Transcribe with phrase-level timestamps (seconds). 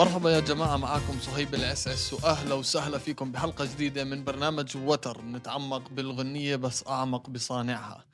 [0.00, 5.22] مرحبا يا جماعة معاكم صهيب الـ SS وأهلا وسهلا فيكم بحلقة جديدة من برنامج وتر
[5.24, 8.04] نتعمق بالغنية بس أعمق بصانعها.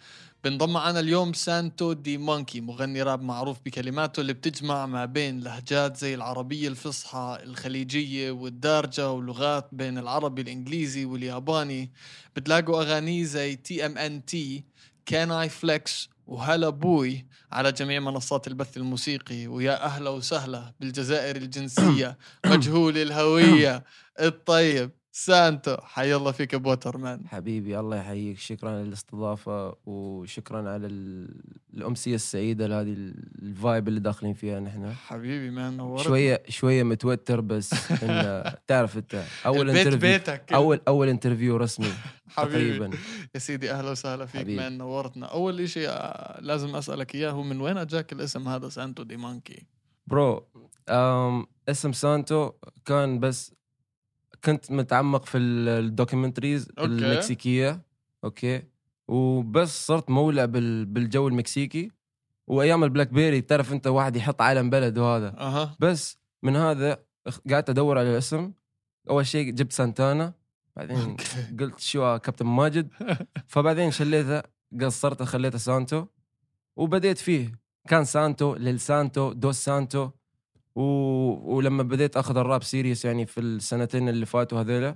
[0.44, 2.18] بنضم معنا اليوم Santo D.
[2.18, 9.10] Monkey مغني راب معروف بكلماته اللي بتجمع ما بين لهجات زي العربية الفصحى الخليجية والدارجة
[9.10, 11.90] ولغات بين العربي الإنجليزي والياباني.
[12.36, 14.64] بتلاقوا أغانيه زي TMNT،
[15.06, 21.36] Can I Flex و هلا boy على جميع منصات البث الموسيقي ويا أهلا وسهلا بالجزائر
[21.36, 23.84] الجنسية مجهول الهوية.
[24.20, 24.90] الطيب.
[25.18, 28.38] سانتو حي الله فيك بوتر man حبيبي الله يحييك.
[28.38, 31.40] شكرا على الاستضافة وشكرا على ال-
[31.74, 34.92] الأمسية السعيدة لهذه ال- ال vibe اللي داخلين فيها نحن.
[34.92, 37.70] حبيبي man نورت شوية شوية متوتر بس
[38.68, 38.98] تعرف
[39.46, 41.86] أول البيت interview بيتك أول أول interview رسمي
[42.36, 42.52] حبيبي.
[42.78, 42.90] تقريبا.
[43.34, 44.56] يا سيدي أهلا وسهلا فيك حبيبي.
[44.56, 45.26] man نورتنا.
[45.26, 49.66] أول إشي آه، لازم أسألك إياه هو من وين أجاك الاسم هذا سانتو دي مونكي
[50.06, 50.46] برو
[51.68, 52.52] اسم Santo
[52.84, 53.52] كان بس
[54.46, 56.84] كنت متعمق في ال- documentaries okay.
[56.92, 57.82] المكسيكية
[58.24, 58.62] okay.
[59.08, 61.90] وبس صرت مولع بال- بالجو المكسيكي.
[62.46, 65.28] وأيام البلاك بيري تعرف أنت واحد يحط علم بلد وهذا.
[65.38, 65.76] أها.
[65.80, 66.98] بس من هذا
[67.50, 68.52] قعدت أدور على الاسم.
[69.10, 70.32] أول شيء جبت سانتانا.
[70.76, 71.16] بعدين.
[71.60, 72.88] قلت شو كابتن ماجد.
[73.52, 74.42] فبعدين شليته
[74.80, 76.06] قصرته خليته سانتو.
[76.76, 77.52] وبديت فيه.
[77.88, 80.10] كان سانتو للسانتو دوس سانتو.
[80.76, 80.82] و...
[81.56, 84.94] ولما بديت أخذ الراب serious يعني في السنتين اللي فاتوا هذيلا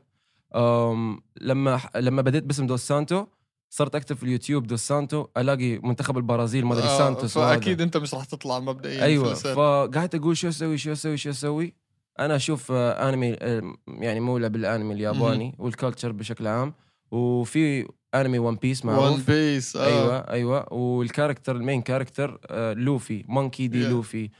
[0.57, 1.21] أم...
[1.41, 3.27] لما لما بديت باسم دوس سانتو
[3.71, 7.55] صرت أكتب في اليوتيوب دوس سانتو ألاقي منتخب البرازيل ما أدري آه، سانتوس وهذا.
[7.55, 9.35] فأكيد أنت مش راح تطلع مبدئيا أيوه.
[9.35, 11.75] فقعدت أقول شو أسوي شو أسوي شو أسوي
[12.19, 16.75] أنا أشوف انمي آه، يعني مولع بالانمي الياباني وال culture بشكل عام
[17.11, 19.87] وفي anime One Piece ون معروف Piece آه.
[19.87, 22.41] أيوه أيوه وال character ال main character
[22.75, 23.85] لوفي Monkey D.
[23.85, 23.91] Yeah.
[23.91, 24.31] لوفي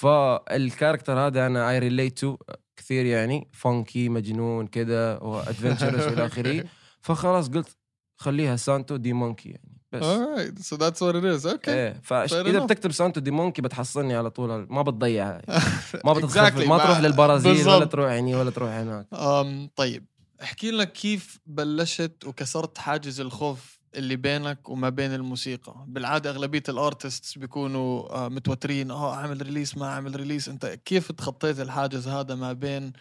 [0.00, 2.36] فال character هذا أنا I relate to
[2.76, 6.64] كثير يعني funky مجنون كذا و adventurous والى آخره
[7.00, 7.76] فخلاص قلت
[8.16, 9.12] خليها Santo D.
[9.12, 12.62] Monkey يعني بس alright so that's what it is okay إيه فاذا enough.
[12.64, 13.30] بتكتب Santo D.
[13.30, 15.40] Monkey بتحصلني على طول ما بتضيع
[16.04, 16.68] ما بتتخفف Exactly.
[16.68, 17.92] ما تروح للبرازيل ولا بالضبط.
[17.92, 20.06] تروح يعني ولا تروح هناك أم طيب
[20.42, 25.84] احكي لنا كيف بلشت وكسرت حاجز الخوف اللي بينك وما بين الموسيقى.
[25.86, 31.12] بالعادة أغلبية ال artists بيكونوا آه، متوترين آه أعمل release ما أعمل release أنت كيف
[31.12, 32.92] تخطيت الحاجز هذا ما بين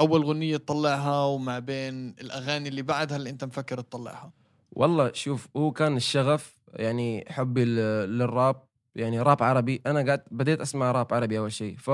[0.00, 4.32] أول غنية تطلعها وما بين الأغاني اللي بعدها اللي أنت مفكر تطلعها؟
[4.72, 8.62] والله شوف هو كان الشغف يعني حبي للراب
[8.94, 9.82] يعني راب عربي.
[9.86, 11.90] أنا قاعد بديت أسمع راب عربي أول شيء ف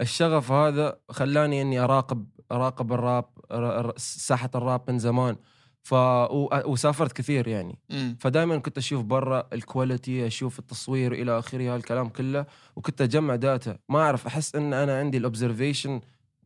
[0.00, 3.24] الشغف هذا خلاني إني أراقب أراقب الراب
[3.96, 5.36] ساحة الراب من زمان.
[5.82, 5.94] ف
[6.64, 7.78] وسافرت كثير يعني.
[8.20, 13.78] فدائما كنت أشوف برا ال quality أشوف التصوير إلى آخره هالكلام كله وكنت أجمع data
[13.88, 16.00] ما أعرف أحس إن أنا عندي ال observation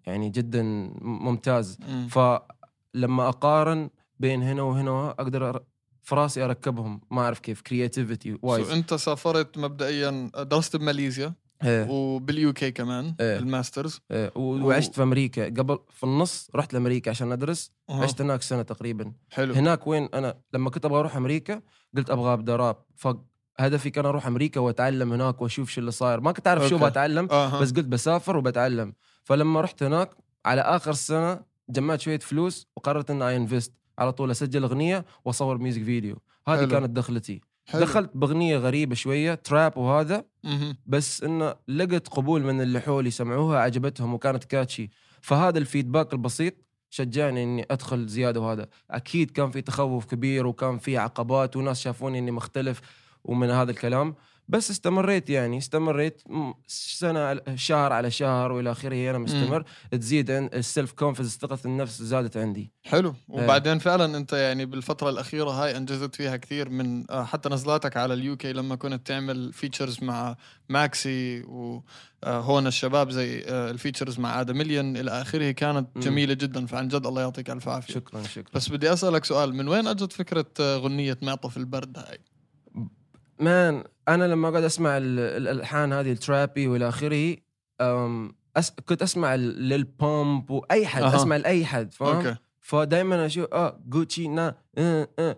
[0.07, 0.63] يعني جدا
[1.01, 1.79] ممتاز.
[2.11, 5.63] فلما أقارن بين هنا وهنا أقدر
[6.03, 7.01] في راسي أركبهم.
[7.11, 11.33] ما أعرف كيف creativity wise أنت سافرت مبدئيا درست بماليزيا؟
[11.65, 13.39] إيه، وبال UK كمان إيه.
[13.39, 15.44] ال master's و- وعشت في أمريكا.
[15.47, 17.72] قبل في النص رحت لأمريكا عشان أدرس.
[17.91, 18.03] أها.
[18.03, 19.12] عشت هناك سنة تقريبا.
[19.33, 19.55] حلو.
[19.55, 21.61] هناك وين أنا؟ لما كنت أبغى أروح أمريكا
[21.97, 22.77] قلت أبغى أبدأ راب.
[22.97, 26.21] فهدفي كان أروح أمريكا وأتعلم هناك وأشوف شو اللي صاير.
[26.21, 26.78] ما كنت أعرف شو.
[26.78, 27.61] بتعلم أها.
[27.61, 28.93] بس قلت بسافر وبتعلم.
[29.25, 30.11] فلما رحت هناك
[30.44, 35.59] على آخر السنة جمعت شوية فلوس وقررت ان I invest على طول أسجل أغنية وأصور
[35.59, 36.19] music video
[36.49, 36.69] هذه حلو.
[36.69, 37.41] كانت دخلتي.
[37.66, 37.81] حلو.
[37.81, 40.77] دخلت باغنيه غريبة شوية تراب وهذا مهم.
[40.87, 44.91] بس إنه لقت قبول من اللي حولي سمعوها عجبتهم وكانت catchy
[45.21, 46.55] فهذا ال feedback البسيط
[46.91, 52.19] شجعني إني أدخل زيادة وهذا أكيد كان في تخوف كبير وكان في عقبات وناس شافوني
[52.19, 52.81] إني مختلف
[53.25, 54.15] ومن هذا الكلام
[54.49, 59.65] بس استمريت يعني استمريت م- سنة شهر على شهر والى آخره أنا مستمر.
[59.91, 62.73] تزيد عن ال self confidence ثقة النفس زادت عندي.
[62.85, 63.15] حلو.
[63.29, 68.15] وبعدين فعلا أنت يعني بالفترة الأخيرة هاي أنجزت فيها كثير من آه، حتى نزلاتك على
[68.14, 70.37] ال UK لما كنت تعمل features مع
[70.69, 75.99] ماكسي وهون الشباب زي آه، ال features مع آدم مليون إلى آخره كانت.
[75.99, 76.67] جميلة جدا.
[76.67, 77.94] فعن جد الله يعطيك ألف عافية.
[77.94, 78.50] شكرا شكرا.
[78.55, 79.55] بس بدي أسألك سؤال.
[79.55, 82.19] من وين أجت فكرة آه، غنية معطف البرد هاي؟
[83.41, 87.37] man أنا لما اقعد أسمع ال- ال- الألحان هذه ال trappy وإلى آخره
[88.56, 88.70] أس...
[88.70, 91.03] كنت أسمع ل Lil Pump واي حد.
[91.03, 91.17] أه.
[91.17, 95.37] أسمع لأي حد فاهم فدائما أشوف آه جوتشي نا آه آه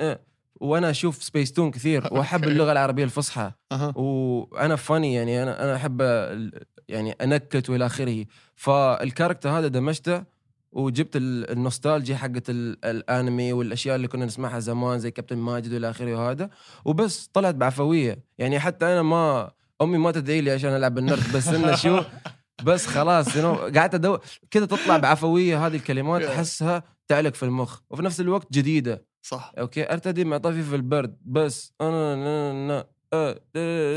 [0.00, 0.18] آه
[0.60, 2.44] وأنا أشوف سبيس تون كثير وأحب.
[2.44, 6.00] اللغة العربية الفصحى أها وأنا funny يعني أنا أنا أحب
[6.88, 8.24] يعني أنكت وإلى آخره
[8.54, 10.24] فال character هذا دمجته
[10.72, 15.90] وجبت ال- النوستالجيا حقت ال- الانمي والأشياء اللي كنا نسمعها زمان زي كابتن ماجد والى
[15.90, 16.50] آخره وهذا.
[16.84, 18.18] وبس طلعت بعفوية.
[18.38, 19.50] يعني حتى أنا ما
[19.82, 22.00] أمي ما تدعي لي عشان ألعب النرد بس إنه شو؟
[22.66, 24.20] بس خلاص know, قعدت أدور.
[24.50, 26.22] كذا تطلع بعفوية هذه الكلمات.
[26.22, 27.80] أحسها تعلق في المخ.
[27.90, 29.04] وفي نفس الوقت جديدة.
[29.22, 29.52] صح.
[29.58, 31.16] okay؟ أرتدي معطفي في البرد.
[31.24, 31.72] بس.
[31.80, 32.86] أنا نا نا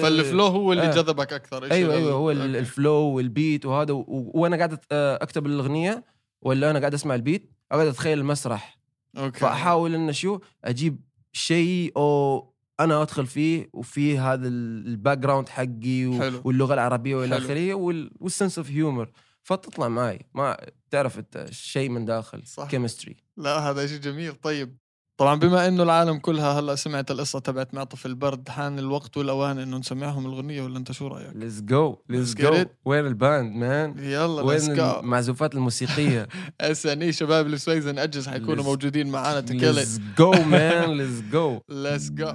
[0.01, 0.91] فال flow هو اللي آه.
[0.91, 2.31] جذبك أكثر أيوه أيوه هو.
[2.31, 3.93] ال flow وال beat وهذا.
[4.07, 6.14] وأنا قاعد أكتب الأغنية.
[6.45, 8.79] ولا أنا قاعد أسمع ال beat أقعد أتخيل المسرح.
[9.17, 9.39] okay.
[9.39, 11.01] فأحاول ان شو؟ أجيب
[11.33, 16.41] شيء أو أنا أدخل فيه وفي هذا ال- ال background حقي و- حلو.
[16.45, 17.37] واللغة العربية والى.
[17.37, 19.11] آخره وال- وال sense of humor
[19.43, 20.19] فتطلع معي.
[20.33, 20.57] ما
[20.89, 22.47] تعرف أنت شيء من داخل.
[22.47, 22.67] صح.
[22.69, 24.33] chemistry لا هذا شيء جميل.
[24.33, 24.77] طيب.
[25.17, 29.77] طبعا بما إنه العالم كلها هلأ سمعت القصة تبعت معطف البرد حان الوقت والأوان إنه
[29.77, 32.63] نسمعهم الاغنيه ولا أنت شو رأيك؟ let's go let's go.
[32.85, 36.27] وين ال band man يلا let's وين المعزوفات الموسيقيه
[36.61, 41.21] اس ان اي شباب السويز نأجز حيكونوا Let's- موجودين معنا تكلت ليتس جو مان ليتس
[41.31, 42.33] جو ليتس جو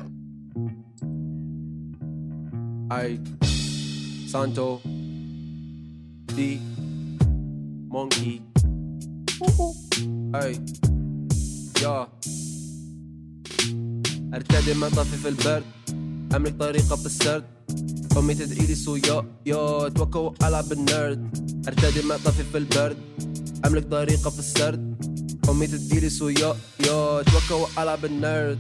[2.93, 3.21] اي
[4.27, 4.79] سانتو
[6.37, 6.61] دي
[7.91, 8.43] مونكي
[10.35, 10.65] اي
[11.83, 12.09] يا
[14.35, 15.65] أرتدي مطفي في البرد
[16.35, 17.45] أملك طريقة بالسرد
[18.19, 21.39] أمي تدعي لي سويا يا توكو العب النرد
[21.69, 22.97] أرتدي مطفي في البرد
[23.67, 24.95] أملك طريقة في السرد.
[25.51, 28.59] أمي تدعي لي سويا يا توكو العب النرد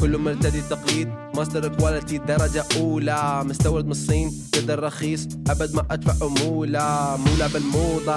[0.00, 3.42] كله مرتدي تقليد ماستر كواليتي درجة أولى.
[3.44, 5.26] مستورد من الصين جدا رخيص.
[5.48, 8.16] أبد ما أدفع عمولة مولى بالموضة.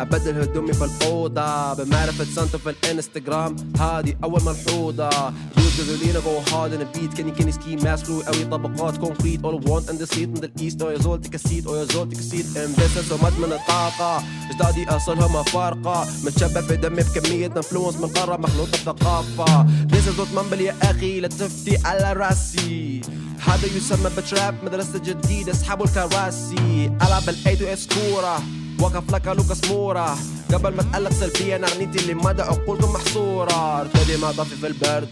[0.00, 1.74] أبدل هدومي في الأوضة.
[1.74, 5.32] بمعرفة سانتو في الإنستغرام هذه أول ملحوظة.
[5.76, 9.90] جازولينا جو هارد ان بيت كني كني سكي ماسك قوي طبقات كونكريت all I want
[9.90, 13.32] in the seat من الايست أو يزول تك سيت أو يزول تك سيت امبسس ومد
[13.38, 19.66] من الطاقة اجدادي اصلها ما فارقة متشبع في دمي بكمية انفلونس من قارة مخلوطة بثقافة
[19.88, 23.00] This is not منبل يا أخي لا تفتي على راسي
[23.46, 28.38] هذا يسمى بتراب مدرسة جديدة اسحبوا الكراسي العب الاي تو اس كورة
[28.80, 30.16] وقف لك لوكاس مورا
[30.52, 35.08] قبل ما تقلق سلبيا اغنيتي اللي مدى عقولكم محصورة ارتدي ما طفي في البرد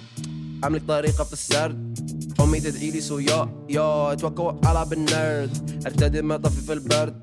[0.66, 1.98] املك طريقة في السرد
[2.40, 7.14] امي تدعي لي سويا يا اتوكل العب النرد ارتدي ما طفي في البرد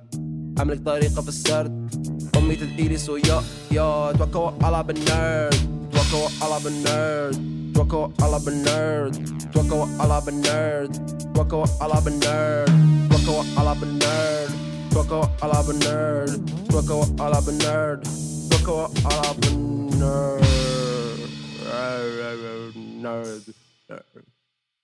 [0.61, 1.95] املك طريقة في السرد
[2.37, 3.41] امي تدعي لي سويا
[3.71, 5.55] يا اتوكل العب النرد
[5.93, 10.95] اتوكل العب النرد اتوكل العب النرد اتوكل العب النرد
[11.35, 12.71] اتوكل العب النرد
[13.11, 14.51] اتوكل العب النرد
[14.91, 18.07] اتوكل العب النرد اتوكل العب النرد
[18.51, 20.41] اتوكل العب النرد
[23.01, 23.43] نرد.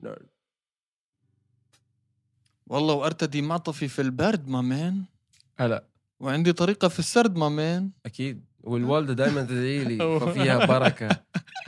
[0.04, 0.26] نرد.
[2.68, 5.04] والله وأرتدي معطفي في البرد ما man
[5.60, 5.84] هلا
[6.20, 8.46] وعندي طريقة في السرد ما man أكيد.
[8.64, 11.10] والوالدة دائما تدعي لي ففيها بركة.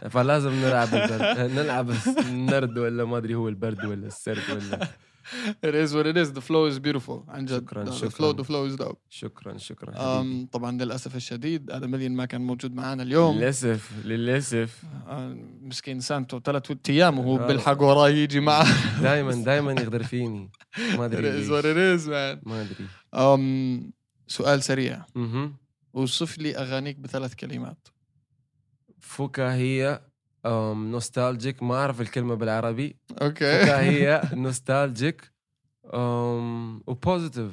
[0.10, 1.40] فلازم نلعب البرد.
[1.60, 4.88] نلعب النرد ولا ما أدري هو البرد ولا السرد ولا
[5.68, 6.31] it is what it is.
[6.34, 7.26] The flow is beautiful.
[7.30, 7.60] عن جد.
[7.70, 8.10] شكراً، the شكراً.
[8.10, 8.98] flow the flow is dope.
[9.10, 13.38] شكرا شكرا um, طبعا للأسف الشديد آدم مليون ما كان موجود معنا اليوم.
[13.38, 14.84] للأسف للأسف.
[15.08, 17.48] آه، مسكين سانتو ثلاث أيام وهو.
[17.48, 18.68] بيلحق وراي يجي معه.
[19.04, 20.52] دائما دائما يغدر فيني.
[20.78, 21.48] ما it أدري is ليش.
[21.50, 22.48] what it is man.
[22.48, 22.88] ما أدري.
[23.16, 23.92] um,
[24.28, 25.06] سؤال سريع.
[25.16, 25.56] مهم.
[25.94, 27.88] وصف لي أغانيك بثلاث كلمات.
[29.00, 30.02] فكاهية
[30.46, 32.96] nostalgic ما أعرف الكلمة بالعربي.
[33.22, 33.62] okay.
[33.62, 35.31] فكاهية nostalgic
[35.94, 37.52] و positive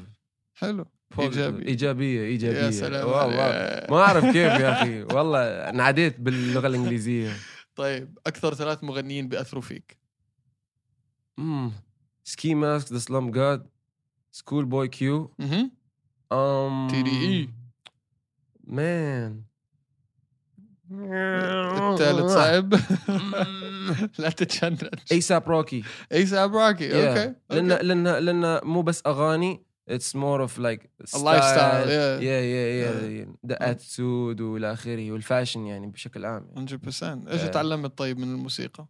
[0.54, 0.86] حلو.
[1.18, 1.66] ايجابيه إيجابي.
[1.66, 2.70] إيجابية يا إيجابية.
[2.70, 3.86] سلام والله.
[3.90, 5.02] ما أعرف كيف يا أخي.
[5.02, 7.32] والله انعديت باللغة الإنجليزية.
[7.76, 9.98] طيب أكثر ثلاث مغنيين بيأثروا فيك.
[11.38, 11.72] أمم
[12.24, 13.66] Ski Mask the Slump God
[14.32, 15.70] ScHoolboy Q أها
[16.32, 19.42] أم TDE man
[20.90, 22.74] الثالث صعب
[24.18, 24.84] لا تتشنج.
[25.12, 30.90] A$AP Rocky A$AP Rocky okay لأن لأن لأن مو بس أغاني it's more of like
[31.16, 32.22] lifestyle, yeah yeah.
[32.22, 37.46] yeah yeah the attitude والى اخره وال fashion يعني بشكل عام 100% إيش آه.
[37.46, 38.86] تعلمت طيب من الموسيقى؟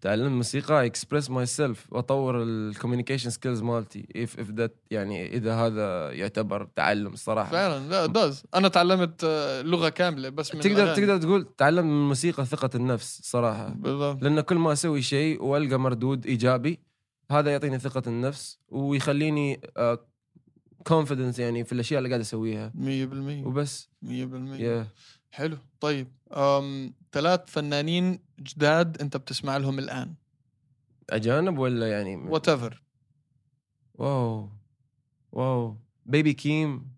[0.00, 4.08] تعلم موسيقى express myself واطور ال communication skills مالتي.
[4.16, 7.50] if if that يعني إذا هذا يعتبر تعلم الصراحة.
[7.50, 11.06] فعلا لا does أنا تعلمت آه، لغة كاملة بس من تقدر الأغاني.
[11.06, 13.68] تقدر تقول تعلم من الموسيقى ثقة النفس صراحة.
[13.68, 14.22] بالضبط.
[14.22, 16.80] لأن كل ما أسوي شيء وألقى مردود إيجابي
[17.30, 19.60] هذا يعطيني ثقة النفس ويخليني
[20.86, 22.72] confidence يعني في الأشياء اللي قاعد أسويها.
[22.74, 23.88] 100% وبس.
[24.02, 24.08] 100%
[24.60, 24.86] يا
[25.36, 25.58] حلو.
[25.80, 30.14] طيب أم ثلاث فنانين جداد انت بتسمع لهم الآن.
[31.10, 32.82] أجانب ولا يعني whatever
[33.94, 34.48] wow
[35.32, 35.76] wow.
[36.06, 36.90] Baby Keem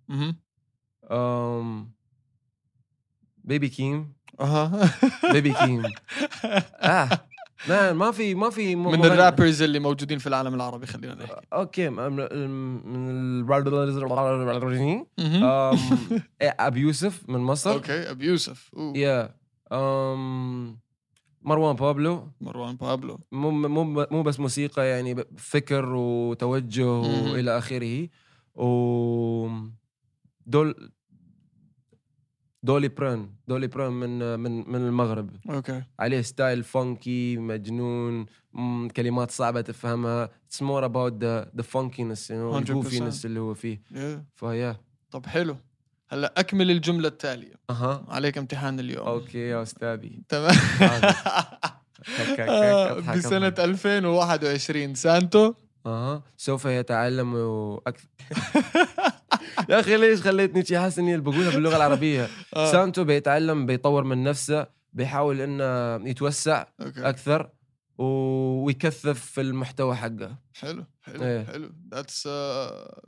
[1.10, 1.92] أم
[3.44, 4.90] Baby Keem أها.
[5.32, 5.82] Baby Keem
[6.80, 7.27] آه.
[7.68, 11.14] مان ما في ما في م- من ال rappers اللي موجودين في العالم العربي خلينا
[11.14, 11.46] نحكي.
[11.52, 13.44] okay من ال
[15.18, 15.44] مهم.
[15.44, 15.78] أم،
[16.42, 17.72] ابي يوسف من مصر.
[17.72, 18.70] okay ابي يوسف.
[18.96, 19.34] يا
[21.42, 22.28] مروان بابلو.
[22.40, 23.20] مروان بابلو.
[23.32, 26.86] مو مو مو بس موسيقى يعني فكر وتوجه.
[27.32, 28.08] وإلى آخره.
[28.54, 29.48] و
[30.46, 30.90] دول
[32.62, 35.30] دوليبران دوليبران من من من المغرب.
[35.50, 35.82] Okay.
[35.98, 38.26] عليه style funky مجنون
[38.96, 40.30] كلمات صعبة تفهمها.
[40.46, 42.34] it's more about the the funkiness 100%.
[42.34, 43.82] ال goofiness اللي هو فيه.
[43.92, 44.20] Yeah.
[44.34, 44.76] فيا
[45.10, 45.56] طب حلو.
[46.10, 47.54] هلأ أكمل الجملة التالية.
[47.70, 48.04] أها.
[48.08, 49.06] عليك امتحان اليوم.
[49.06, 50.22] Okay يا أستاذي.
[50.28, 50.56] تمام.
[52.40, 53.60] آه، بسنة أضحك.
[53.60, 55.54] 2021 سانتو.
[55.86, 56.22] أها.
[56.36, 57.36] سوف يتعلم
[57.86, 58.08] أكثر
[59.68, 62.28] يا أخي ليش خليتني شي؟ حاسس إني بقولها باللغة العربية.
[62.56, 65.64] آه، سانتو بيتعلم بيطور من نفسه بيحاول إنه
[66.08, 67.08] يتوسع okay.
[67.08, 67.50] أكثر
[67.98, 70.36] ويكثف في المحتوى حقه.
[70.54, 71.44] حلو حلو إيه.
[71.44, 71.70] حلو.
[71.94, 72.28] that's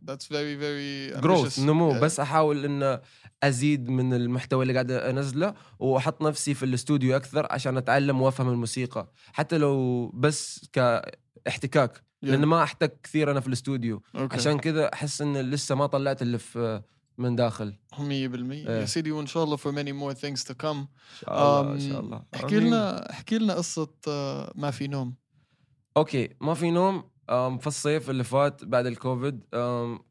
[0.06, 2.00] that's very very growth نمو.
[2.00, 3.00] بس أحاول إنه
[3.42, 9.12] أزيد من المحتوى اللي قاعد أنزله وأحط نفسي في الاستوديو أكثر عشان أتعلم وأفهم الموسيقى.
[9.32, 12.02] حتى لو بس كاحتكاك.
[12.22, 14.02] لأن ما أحتك كثير أنا في الاستوديو.
[14.16, 16.82] okay عشان كذا أحس إن لسه ما طلعت اللي في
[17.18, 17.74] من داخل.
[17.94, 20.64] 100% يا سيدي وإن شاء الله for many more things to come.
[20.66, 20.86] إن
[21.20, 22.22] شاء الله إن شاء الله.
[22.34, 22.60] احكي.
[22.60, 25.14] لنا احكي لنا قصة آه، ما في نوم.
[25.96, 27.04] Okay ما في نوم
[27.58, 29.40] في الصيف اللي فات بعد الكوفيد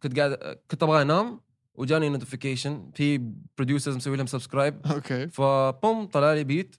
[0.04, 1.42] كنت قاعد كنت أبغى أنام
[1.76, 6.76] وجاني notification في producers مسوي لهم subscribe okay ف boom طلع لي beat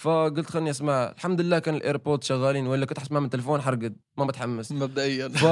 [0.00, 1.12] فقلت خلني أسمع.
[1.16, 5.28] الحمد لله كان ال AirPod شغالين ولا كنت اسمع من التليفون حرقد ما متحمس مبدئيا.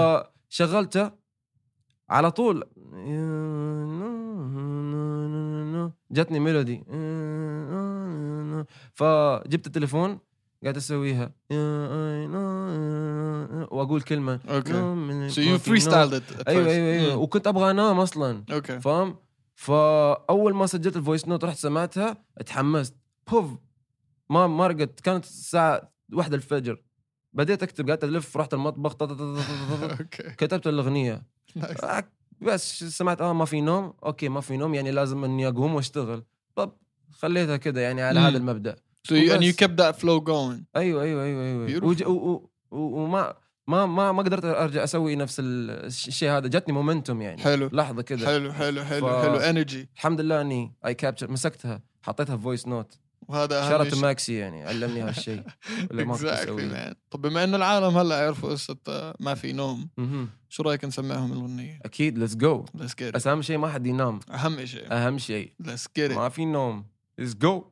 [0.50, 1.10] فشغلته
[2.10, 2.64] على طول.
[6.10, 6.84] جتني melody.
[8.94, 10.18] فجبت التليفون
[10.62, 11.32] قاعد أسويها.
[13.70, 14.40] وأقول كلمة.
[14.48, 15.28] Okay.
[15.28, 15.80] So you free.
[15.80, 17.16] styled أيوه أيوه أيوه.
[17.16, 18.44] وكنت أبغى أنام أصلا.
[18.52, 18.80] Okay.
[18.80, 19.16] فاهم؟
[19.54, 22.96] فأول ما سجلت ال voice note رحت سمعتها اتحمست.
[23.30, 23.67] بوف.
[24.30, 26.82] ما ما رقدت كانت الساعة واحدة الفجر.
[27.32, 28.92] بديت أكتب قعدت ألف رحت المطبخ
[30.38, 31.22] كتبت الأغنية.
[32.40, 33.94] بس سمعت آه ما في نوم.
[34.04, 36.24] Okay ما في نوم يعني لازم إني أقوم وأشتغل.
[36.56, 36.76] طب
[37.12, 38.20] خليتها كده يعني على.
[38.20, 38.76] هذا المبدأ.
[39.08, 40.62] So you, and you kept that flow going.
[40.76, 41.84] أيوه أيوه أيوه أيوه.
[41.84, 43.34] وج- و- و- و- وما
[43.66, 46.48] ما ما ما قدرت أرجع أسوي نفس ال- الشيء هذا.
[46.48, 47.42] جتني momentum يعني.
[47.42, 47.70] حلو.
[47.72, 48.26] لحظة كده.
[48.26, 49.36] حلو حلو حلو ف- حلو.
[49.36, 53.98] Energy الحمد لله إني I capture مسكتها حطيتها في voice note وهذا أهم شيء.
[54.02, 55.42] ماكسي يعني علمني هالشيء
[55.90, 56.94] اللي ما exactly.
[57.10, 59.88] طب بما إنه العالم هلأ عرفوا قصة آه، ما في نوم.
[60.48, 63.14] شو رأيك نسمعهم الأغنية؟ أكيد let's go Let's get it.
[63.14, 66.16] بس أهم شيء ما حد ينام أهم شيء أهم شيء Let's get it.
[66.16, 66.84] ما في نوم
[67.18, 67.64] let's go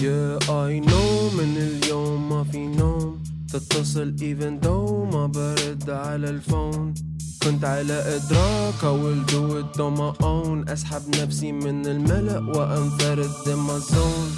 [0.00, 3.22] Yeah I know من اليوم ما في نوم
[3.52, 6.94] تتصل even though ما برد على ال phone.
[7.42, 10.70] كنت على إدراك I will do it on my own.
[10.72, 14.30] أسحب نفسي من الملأ وأنفرد in my zone.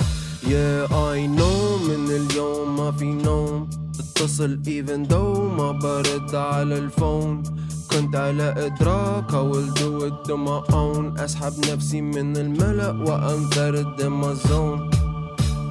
[0.43, 3.71] Yeah I know من اليوم ما في نوم.
[3.99, 7.43] تتصل even though ما برد على ال phone.
[7.91, 11.21] كنت على إدراك I will do it on my own.
[11.21, 14.81] أسحب نفسي من الملأ وأنفرد in my zone.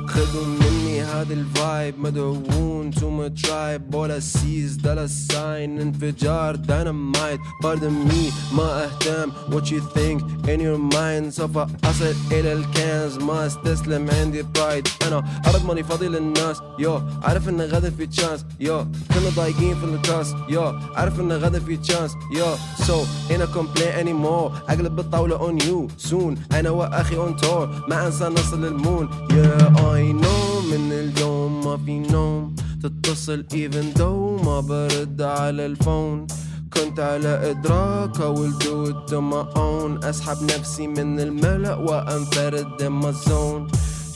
[0.08, 0.77] خذوا مني
[1.08, 5.80] هذا ال vibe مدعوون to my tribe ولا سيز دالا ساين.
[5.82, 7.40] انفجار dynamite.
[7.64, 9.32] pardon me ما أهتم.
[9.50, 11.30] what you think in your mind.
[11.30, 13.18] سوف أصل إلى الكنز.
[13.18, 16.58] ما أستسلم عندي برايد أنا ارض ماني فاضي للناس.
[16.80, 21.60] يو عارف إن غدا في تشانس يو كنا ضايقين في الكاس يو عارف إن غدا
[21.60, 24.70] في تشانس يو so ain't a complain anymore.
[24.70, 26.56] أقلب الطاولة on you soon.
[26.56, 27.90] أنا واخي on tour.
[27.90, 29.10] ما أنسى نصل المون.
[29.30, 30.57] Yeah I know.
[30.72, 36.28] من اليوم ما في نوم تتصل even though ما برد على الفون.
[36.74, 40.06] كنت على إدراك it on my own.
[40.06, 43.68] أسحب نفسي من الملأ وأنفرد in my zone.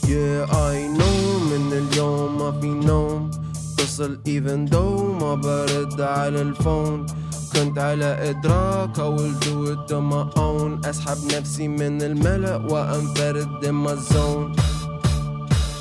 [0.04, 3.30] Yeah I know من اليوم ما في نوم
[3.78, 7.06] اتصل even though ما برد على الفون.
[7.52, 10.88] كنت على إدراك it on my own.
[10.88, 14.71] أسحب نفسي من الملأ وأنفرد in my zone.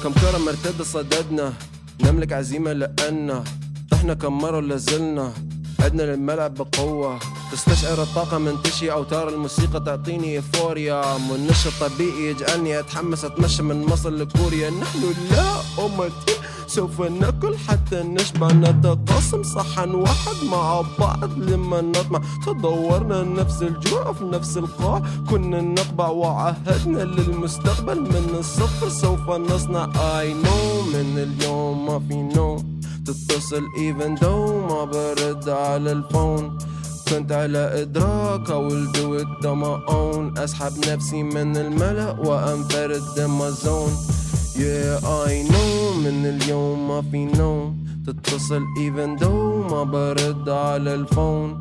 [0.04, 1.54] كم كرة مرتدة صددنا
[2.04, 3.44] نملك عزيمة لأن
[3.92, 5.34] طحنا كم مرة لازلنا
[5.80, 7.20] عدنا للملعب بقوة.
[7.52, 11.18] تستشعر الطاقة من تشي أوتار الموسيقى تعطيني إيفوريا.
[11.18, 14.70] منش الطبيعي يجعلني أتحمس أتمشى من مصر لكوريا.
[14.70, 15.54] نحن لا
[15.86, 16.31] أمتي.
[16.76, 22.22] سوف نأكل حتى نشبع نتقاسم صحن واحد مع بعض لما نطمع.
[22.46, 29.90] تدورنا نفس الجوع في نفس القاع كنا نقبع وعهدنا للمستقبل من الصفر سوف نصنع.
[29.96, 32.82] اي نو من اليوم ما في نوم.
[33.06, 36.58] تتصل even though ما برد على الفون.
[37.10, 43.32] كنت على إدراك will do it on my own أسحب نفسي من الملأ وأنفرد in
[43.40, 44.21] my zone
[44.56, 45.94] Yeah I know.
[46.04, 47.78] من اليوم ما في نوم.
[48.08, 51.60] تتصل even though ما برد على الفون.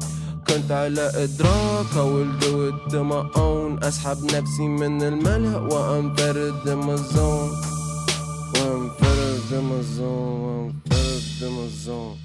[0.49, 6.79] كنت على إدراك will do it on my own أسحب نفسي من الملأ وأنفرد in
[6.87, 6.97] my
[8.55, 9.83] وأنفرد in my
[10.43, 12.17] وأنفرد in my zone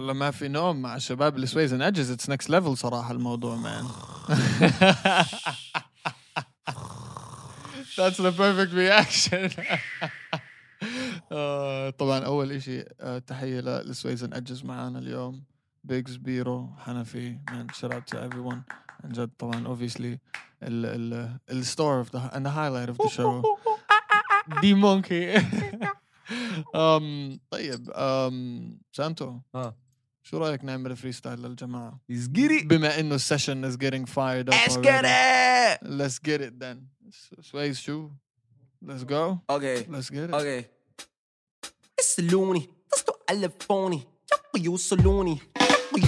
[0.00, 3.56] والله ما في نوم مع شباب ال Sways and Edges it's next level صراحة الموضوع
[3.56, 3.84] man
[7.96, 9.60] That's the perfect reaction.
[11.32, 15.44] آه، طبعا أول إشي آه، تحية لل Sways and Edges معانا اليوم.
[15.84, 18.74] بيجز بيرو حنفي man shout out to everyone.
[19.04, 20.18] عن جد طبعا obviously ال
[20.62, 23.42] ال ال star of the and the highlight of the show.
[24.60, 25.34] دي مونكي
[27.50, 27.92] طيب
[28.92, 29.38] سأنتو.
[29.54, 29.74] ها
[30.30, 34.76] شو رأيك نعمل فري ستايل للجماعة؟ يزقري بما إنه السيشن is getting fired up Let's
[34.76, 34.82] already.
[34.82, 36.76] get it let's get it then.
[37.40, 38.08] سويز شو؟
[38.86, 39.38] Let's go.
[39.48, 39.86] Okay.
[39.88, 40.34] Let's get it.
[40.34, 40.64] أوكي
[42.00, 44.02] يسألوني اتصلوا على فوني
[44.56, 45.38] يوصلوني.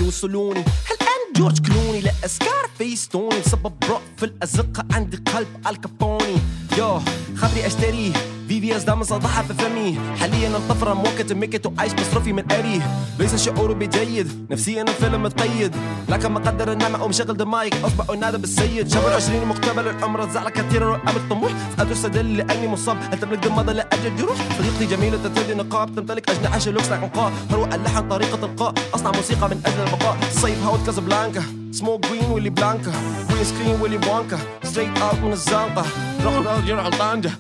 [0.01, 0.61] يوصلوني.
[0.61, 6.37] هل أنا جورج كلوني؟ لا أسكار فيستوني بسبب رعب في الأزقة عندي قلب الكابوني
[6.79, 6.99] يو
[7.37, 8.13] خاطري أشتريه.
[8.53, 9.99] في في اس دام صدحها في فمي.
[10.21, 12.81] حاليا الطفرة موكت ميكت وعايش مصروفي من اريه
[13.19, 15.75] ليس شعور بجيد نفسيا الفيلم متقيد.
[16.09, 18.93] لكن مقدر النعمة ومشغل دمايك أصبح أنادى بالسيد.
[18.93, 22.97] شاب العشرين مقتبل العمر الزعل كثيرا وامل طموح ادرس لأني مصاب.
[23.13, 25.95] هل تملك دم مضى لأجل جروح؟ صديقتي جميلة ترتدي نقاب.
[25.97, 30.17] تمتلك أجنحة شلوكس لك عنقاء هروء اللحن طريقة القاء أصنع موسيقى من أجل البقاء.
[30.33, 31.62] صيف هاوت كازابلانكا.
[31.73, 32.93] سموك جرين ويلي بلانكا
[33.31, 35.85] جرين سكرين ويلي بوانكا ستريت اوت من الزنقه
[36.25, 37.31] روح جرح الطنجه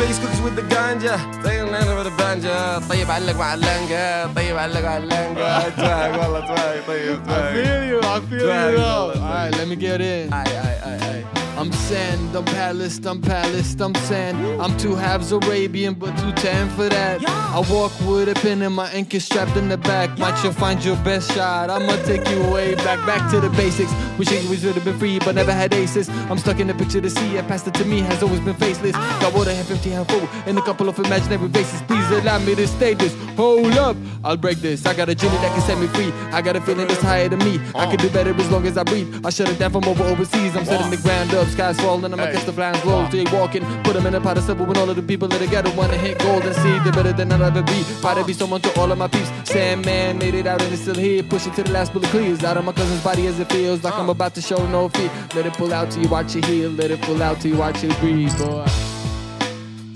[0.00, 1.14] Place cookies with the ganja.
[1.44, 2.88] طيب نعمل with the banja.
[2.90, 7.82] طيب علق مع اللانجا طيب علق مع اللانجا تواهق والله تواهق طيب I تواهق feel
[7.90, 10.34] you I feel Drag, you brother, all right let me get in.
[10.34, 11.24] اي اي اي اي
[11.60, 14.62] I'm sand, I'm palace, I'm palace, I'm sand.
[14.62, 17.22] I'm two halves Arabian, but too tan for that.
[17.28, 20.18] I walk with a pen and my ink is strapped in the back.
[20.18, 21.68] Might you find your best shot?
[21.68, 23.92] I'ma take you way back, back to the basics.
[24.18, 26.08] Wishing we should have been free, but never had aces.
[26.30, 28.54] I'm stuck in the picture to see, and past it to me has always been
[28.54, 28.92] faceless.
[28.94, 29.18] Ah.
[29.20, 31.82] Got water, half empty, half full, and a couple of imaginary faces.
[31.82, 33.14] Please allow me to stay this.
[33.36, 34.86] Hold up, I'll break this.
[34.86, 36.10] I got a genie that can set me free.
[36.32, 37.60] I got a feeling that's higher than me.
[37.74, 37.90] I uh.
[37.90, 39.26] can do better as long as I breathe.
[39.26, 40.56] I shut it down from over overseas.
[40.56, 41.02] I'm setting the uh.
[41.02, 42.13] ground up, skies falling.
[42.13, 43.05] I'ma catch the flying slow.
[43.09, 45.39] Stay walking, put them in a pot of silver when all of the people that
[45.39, 47.79] together wanna hit gold and see they're better than I'll ever be.
[48.01, 49.31] Proud to be someone to all of my peeps.
[49.43, 51.23] Sandman made it out and it's still here.
[51.23, 52.43] Pushing to the last bullet clears.
[52.43, 55.09] Out of my cousin's body as it feels like I'm about to show no fear.
[55.35, 56.69] Let it pull out till you watch it heal.
[56.81, 58.65] Let it pull out till you watch it breathe, boy.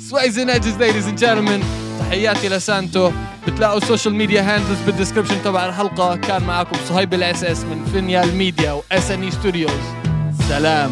[0.09, 1.61] Sways and edges, ladies and gentlemen.
[1.99, 3.11] تحياتي لسانتو
[3.47, 9.11] بتلاقوا السوشيال ميديا هاندلز بالدسكربشن تبع الحلقه كان معكم صهيب الاساس من فينيال ميديا واس
[9.11, 9.81] ان اي ستوديوز
[10.49, 10.91] سلام